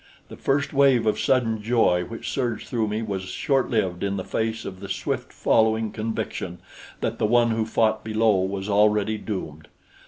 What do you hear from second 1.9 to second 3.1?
which surged through me